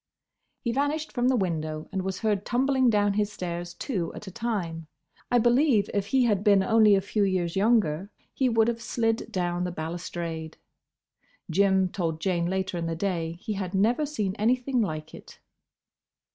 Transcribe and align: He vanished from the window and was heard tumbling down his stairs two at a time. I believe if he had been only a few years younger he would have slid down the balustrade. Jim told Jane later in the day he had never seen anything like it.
He 0.61 0.71
vanished 0.71 1.11
from 1.11 1.27
the 1.27 1.35
window 1.35 1.87
and 1.91 2.01
was 2.01 2.21
heard 2.21 2.43
tumbling 2.43 2.89
down 2.89 3.13
his 3.13 3.31
stairs 3.31 3.75
two 3.75 4.11
at 4.15 4.25
a 4.25 4.31
time. 4.31 4.87
I 5.29 5.37
believe 5.37 5.91
if 5.93 6.07
he 6.07 6.23
had 6.23 6.43
been 6.43 6.63
only 6.63 6.95
a 6.95 7.01
few 7.01 7.23
years 7.23 7.55
younger 7.55 8.09
he 8.33 8.49
would 8.49 8.67
have 8.67 8.81
slid 8.81 9.31
down 9.31 9.63
the 9.63 9.71
balustrade. 9.71 10.57
Jim 11.51 11.87
told 11.89 12.19
Jane 12.19 12.47
later 12.47 12.79
in 12.79 12.87
the 12.87 12.95
day 12.95 13.33
he 13.33 13.53
had 13.53 13.75
never 13.75 14.07
seen 14.07 14.33
anything 14.39 14.81
like 14.81 15.13
it. 15.13 15.39